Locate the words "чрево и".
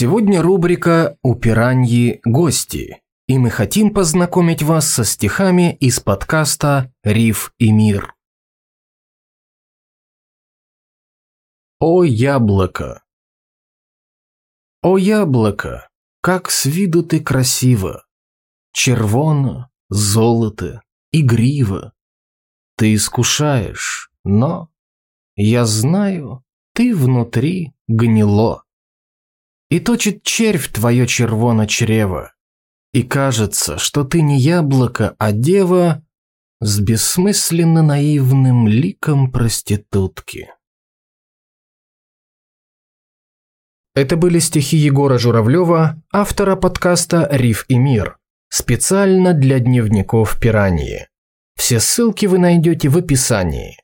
31.66-33.04